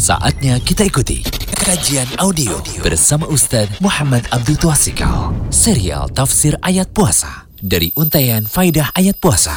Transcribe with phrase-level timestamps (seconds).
[0.00, 1.20] Saatnya kita ikuti
[1.60, 5.28] kajian audio bersama Ustadz Muhammad Abdul Twasikal.
[5.52, 9.52] Serial Tafsir Ayat Puasa dari Untayan Faidah Ayat Puasa.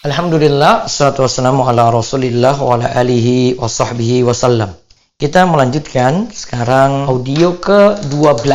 [0.00, 4.72] Alhamdulillah, salatu wassalamu ala rasulillah wa ala alihi wa sahbihi wasallam.
[5.20, 8.48] Kita melanjutkan sekarang audio ke-12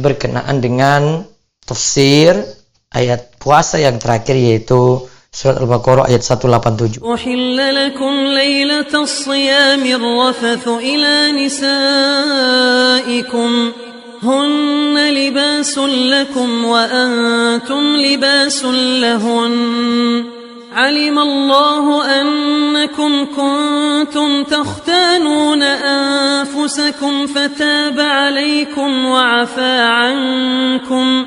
[0.00, 1.28] berkenaan dengan
[1.68, 2.40] tafsir
[2.88, 7.06] ayat puasa yang terakhir yaitu Surat Al-Baqarah ayat 187.
[7.14, 7.54] أحل
[7.86, 13.50] لكم ليلة الصيام الرفث إلى نسائكم.
[14.22, 20.24] هن لباس لكم وأنتم لباس لهن.
[20.72, 31.26] علم الله أنكم كنتم تختانون أنفسكم فتاب عليكم وعفى عنكم.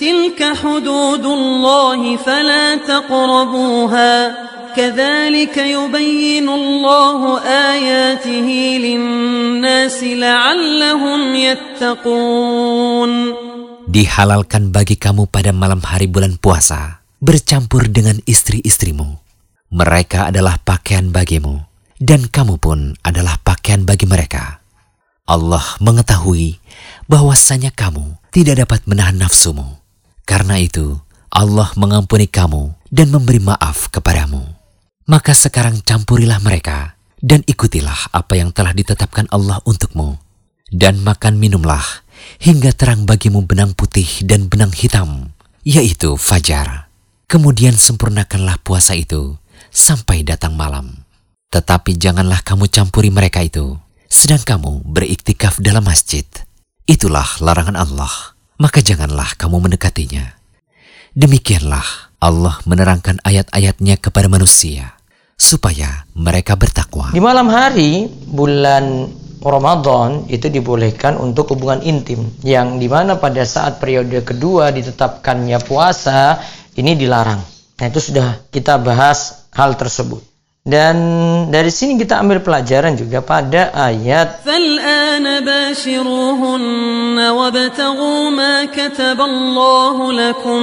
[0.00, 4.14] تلك حدود الله فلا تقربوها
[4.76, 7.20] كذلك يبين الله
[7.72, 8.48] آياته
[8.84, 13.12] للناس لعلهم يتقون
[13.86, 19.22] Dihalalkan bagi kamu pada malam hari bulan puasa bercampur dengan istri-istrimu.
[19.72, 21.62] Mereka adalah pakaian bagimu
[21.96, 24.60] dan kamu pun adalah pakaian bagi mereka.
[25.26, 26.58] Allah mengetahui
[27.08, 29.79] bahwasanya kamu tidak dapat menahan nafsumu.
[30.25, 30.99] Karena itu,
[31.31, 34.43] Allah mengampuni kamu dan memberi maaf kepadamu.
[35.07, 40.19] Maka sekarang campurilah mereka dan ikutilah apa yang telah ditetapkan Allah untukmu.
[40.71, 41.83] Dan makan minumlah
[42.39, 45.35] hingga terang bagimu benang putih dan benang hitam,
[45.67, 46.87] yaitu fajar.
[47.27, 49.35] Kemudian sempurnakanlah puasa itu
[49.67, 51.03] sampai datang malam.
[51.51, 53.75] Tetapi janganlah kamu campuri mereka itu,
[54.07, 56.23] sedang kamu beriktikaf dalam masjid.
[56.87, 60.37] Itulah larangan Allah maka janganlah kamu mendekatinya.
[61.17, 64.93] Demikianlah Allah menerangkan ayat-ayatnya kepada manusia,
[65.33, 67.09] supaya mereka bertakwa.
[67.09, 69.09] Di malam hari bulan
[69.41, 76.37] Ramadan itu dibolehkan untuk hubungan intim yang di mana pada saat periode kedua ditetapkannya puasa
[76.77, 77.41] ini dilarang.
[77.81, 80.30] Nah itu sudah kita bahas hal tersebut.
[80.66, 80.96] Dan
[81.46, 90.62] dari sini kita ambil pelajaran juga pada ayat فالآن باشروهن وابتغوا ما كتب الله لكم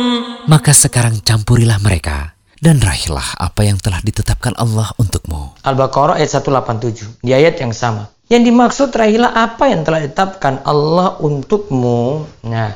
[0.52, 5.56] Maka sekarang campurilah mereka dan raihlah apa yang telah ditetapkan Allah untukmu.
[5.64, 8.12] Al-Baqarah ayat 187 di ayat yang sama.
[8.28, 12.28] Yang dimaksud raihlah apa yang telah ditetapkan Allah untukmu.
[12.48, 12.76] Nah,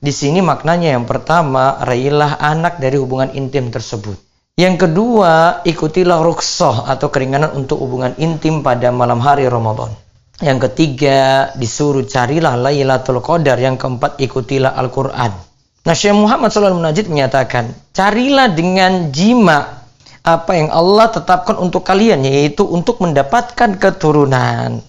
[0.00, 4.20] di sini maknanya yang pertama raihlah anak dari hubungan intim tersebut.
[4.53, 9.89] Yang kedua, ikutilah rukhsah atau keringanan untuk hubungan intim pada malam hari Ramadan.
[10.45, 13.57] Yang ketiga, disuruh carilah Lailatul Qadar.
[13.57, 15.33] Yang keempat, ikutilah Al-Quran.
[15.89, 19.89] Nah, Syekh Muhammad SAW Najid menyatakan, carilah dengan jima
[20.21, 24.85] apa yang Allah tetapkan untuk kalian, yaitu untuk mendapatkan keturunan.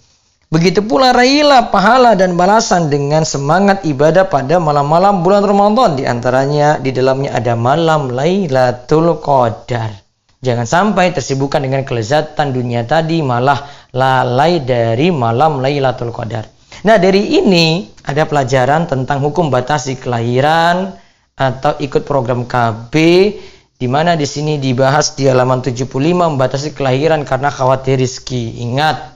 [0.53, 5.97] Begitu pula raihlah pahala dan balasan dengan semangat ibadah pada malam-malam bulan Ramadan.
[5.97, 10.05] Di antaranya di dalamnya ada malam Lailatul Qadar.
[10.45, 13.65] Jangan sampai tersibukkan dengan kelezatan dunia tadi malah
[13.97, 16.45] lalai dari malam Lailatul Qadar.
[16.85, 20.93] Nah, dari ini ada pelajaran tentang hukum batasi kelahiran
[21.33, 22.93] atau ikut program KB
[23.75, 28.61] di mana di sini dibahas di halaman 75 membatasi kelahiran karena khawatir rizki.
[28.61, 29.14] Ingat,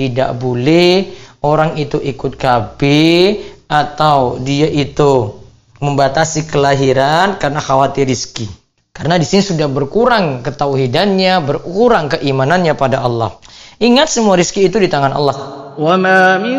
[0.00, 2.80] tidak boleh orang itu ikut KB
[3.66, 5.42] atau dia itu
[5.80, 8.48] membatasi kelahiran karena khawatir rizki.
[8.96, 13.36] Karena di sini sudah berkurang ketauhidannya, berkurang keimanannya pada Allah.
[13.76, 15.36] Ingat semua rizki itu di tangan Allah.
[15.76, 16.56] وما من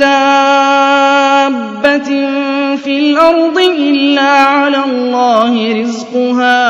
[0.00, 2.08] دابة
[2.80, 5.52] في الأرض إلا على الله
[5.84, 6.60] رزقها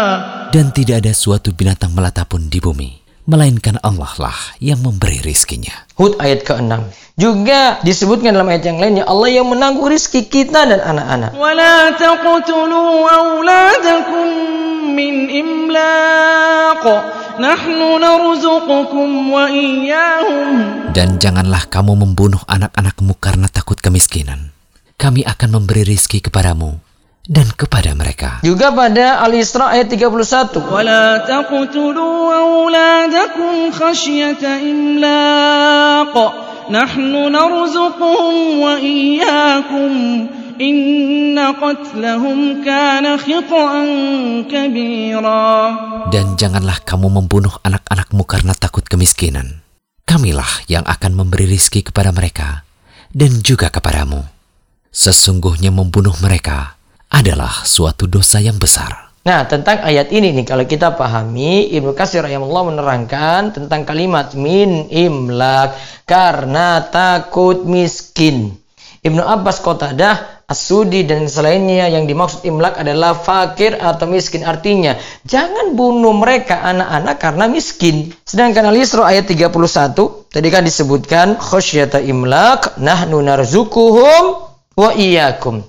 [0.53, 5.87] Dan tidak ada suatu binatang melata pun di bumi, melainkan Allah lah yang memberi rizkinya.
[5.95, 6.75] Hud ayat ke-6.
[7.15, 11.31] Juga disebutkan dalam ayat yang lainnya Allah yang menanggung rizki kita dan anak-anak.
[11.39, 14.27] ولا تقتلوا أولادكم
[14.97, 16.85] من إملاق
[17.39, 20.49] نحن نرزقكم وإياهم
[20.93, 24.53] Dan janganlah kamu membunuh anak-anakmu karena takut kemiskinan.
[25.01, 26.77] Kami akan memberi rizki kepadamu,
[27.28, 28.40] dan kepada mereka.
[28.42, 30.64] Juga pada Al-Isra ayat 31.
[30.64, 36.16] Wala taqtulu awladakum khasyata imlaq.
[36.68, 38.76] Nahnu narzuquhum wa
[46.08, 49.62] Dan janganlah kamu membunuh anak-anakmu karena takut kemiskinan.
[50.08, 52.64] Kamilah yang akan memberi rizki kepada mereka
[53.12, 54.24] dan juga kepadamu.
[54.90, 56.77] Sesungguhnya membunuh mereka
[57.12, 59.08] adalah suatu dosa yang besar.
[59.28, 64.88] Nah, tentang ayat ini nih kalau kita pahami, Ibnu Katsir rahimahullah menerangkan tentang kalimat min
[64.88, 65.76] imlak
[66.08, 68.56] karena takut miskin.
[69.04, 74.48] Ibnu Abbas Qatadah As-Sudi dan selainnya yang dimaksud imlak adalah fakir atau miskin.
[74.48, 74.96] Artinya,
[75.28, 78.16] jangan bunuh mereka anak-anak karena miskin.
[78.24, 79.52] Sedangkan Al-Isra ayat 31,
[80.32, 84.24] tadi kan disebutkan khosyata imlak, nahnu narzukuhum
[84.80, 85.68] wa iyyakum.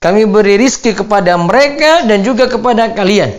[0.00, 3.36] Kami beri rizki kepada mereka dan juga kepada kalian.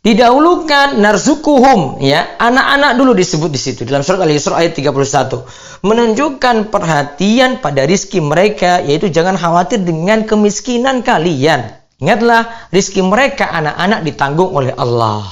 [0.00, 5.44] Didahulukan narzukuhum ya, anak-anak dulu disebut di situ dalam surat Al-Isra ayat 31.
[5.84, 11.76] Menunjukkan perhatian pada rizki mereka yaitu jangan khawatir dengan kemiskinan kalian.
[12.00, 15.28] Ingatlah rizki mereka anak-anak ditanggung oleh Allah.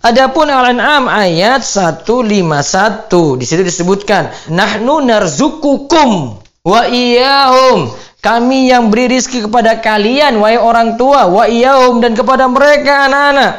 [0.00, 7.92] Adapun Al-An'am ayat 151 di situ disebutkan nahnu narzukukum wa iyahum
[8.24, 13.52] kami yang beri rizki kepada kalian, wahai orang tua, wa iyahum dan kepada mereka anak-anak.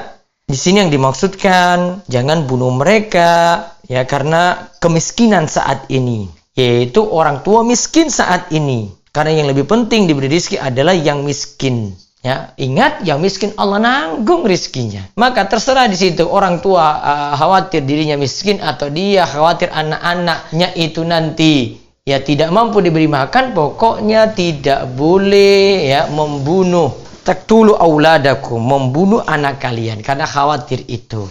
[0.49, 6.25] Di sini yang dimaksudkan, jangan bunuh mereka, ya karena kemiskinan saat ini.
[6.57, 8.89] Yaitu orang tua miskin saat ini.
[9.13, 11.93] Karena yang lebih penting diberi rizki adalah yang miskin.
[12.25, 15.13] Ya, ingat yang miskin Allah nanggung rizkinya.
[15.13, 21.05] Maka terserah di situ orang tua uh, khawatir dirinya miskin atau dia khawatir anak-anaknya itu
[21.05, 26.93] nanti ya tidak mampu diberi makan pokoknya tidak boleh ya membunuh.
[27.25, 31.25] Taktulu auladakum membunuh anak kalian karena khawatir itu.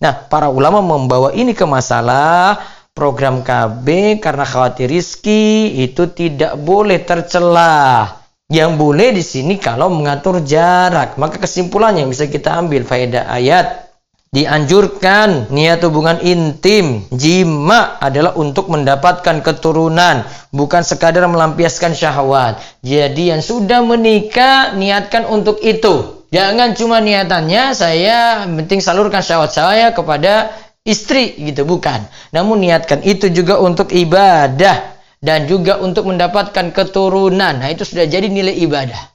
[0.00, 2.56] Nah para ulama membawa ini ke masalah
[2.96, 3.84] program KB
[4.24, 11.20] karena khawatir rizki itu tidak boleh tercelah yang boleh di sini kalau mengatur jarak.
[11.20, 13.83] Maka kesimpulannya yang bisa kita ambil faedah ayat
[14.34, 17.06] dianjurkan niat hubungan intim.
[17.14, 22.58] Jima adalah untuk mendapatkan keturunan bukan sekadar melampiaskan syahwat.
[22.82, 26.26] Jadi yang sudah menikah niatkan untuk itu.
[26.34, 30.50] Jangan cuma niatannya saya penting salurkan syahwat saya kepada
[30.82, 32.02] istri gitu bukan.
[32.34, 37.62] Namun niatkan itu juga untuk ibadah dan juga untuk mendapatkan keturunan.
[37.62, 39.13] Nah itu sudah jadi nilai ibadah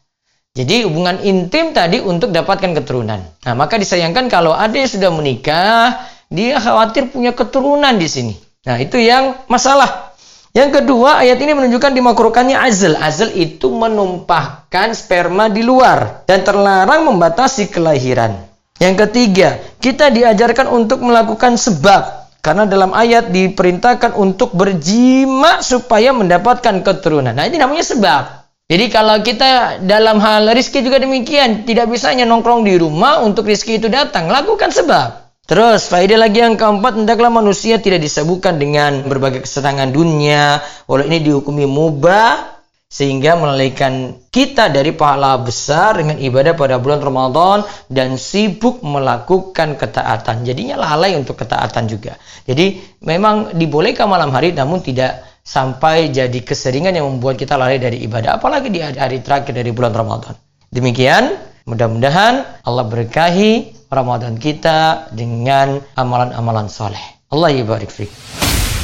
[0.59, 3.23] jadi hubungan intim tadi untuk dapatkan keturunan.
[3.23, 8.35] Nah, maka disayangkan kalau ada yang sudah menikah, dia khawatir punya keturunan di sini.
[8.67, 10.11] Nah, itu yang masalah.
[10.51, 12.99] Yang kedua, ayat ini menunjukkan dimakruhkannya azl.
[12.99, 18.35] Azl itu menumpahkan sperma di luar dan terlarang membatasi kelahiran.
[18.83, 22.27] Yang ketiga, kita diajarkan untuk melakukan sebab.
[22.43, 27.31] Karena dalam ayat diperintahkan untuk berjima supaya mendapatkan keturunan.
[27.31, 28.38] Nah, ini namanya sebab.
[28.69, 33.49] Jadi kalau kita dalam hal rizki juga demikian, tidak bisa hanya nongkrong di rumah untuk
[33.49, 35.33] rizki itu datang, lakukan sebab.
[35.49, 41.17] Terus, faedah lagi yang keempat, hendaklah manusia tidak disebutkan dengan berbagai kesenangan dunia, walau ini
[41.25, 48.81] dihukumi mubah, sehingga melalaikan kita dari pahala besar dengan ibadah pada bulan Ramadan dan sibuk
[48.81, 50.41] melakukan ketaatan.
[50.41, 52.17] Jadinya lalai untuk ketaatan juga.
[52.49, 58.05] Jadi memang dibolehkan malam hari namun tidak sampai jadi keseringan yang membuat kita lari dari
[58.05, 60.37] ibadah apalagi di hari terakhir dari bulan Ramadan.
[60.69, 67.01] Demikian, mudah-mudahan Allah berkahi Ramadan kita dengan amalan-amalan soleh.
[67.33, 68.13] Allah ibarik fiqh.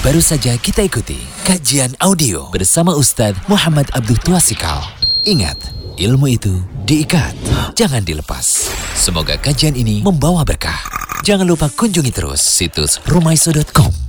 [0.01, 4.81] Baru saja kita ikuti kajian audio bersama Ustadz Muhammad Abdul Tuasikal.
[5.25, 5.57] Ingat,
[6.01, 7.33] ilmu itu diikat,
[7.77, 8.69] jangan dilepas.
[8.97, 10.77] Semoga kajian ini membawa berkah.
[11.25, 14.04] Jangan lupa kunjungi terus situs rumaiso.com